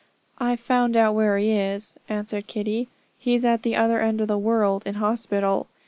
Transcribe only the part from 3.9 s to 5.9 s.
end of the world, in hospital.